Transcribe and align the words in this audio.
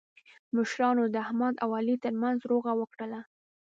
مشرانو 0.55 1.03
د 1.09 1.15
احمد 1.25 1.55
او 1.63 1.69
علي 1.79 1.95
ترمنځ 2.03 2.39
روغه 2.51 2.71
وکړله. 2.79 3.21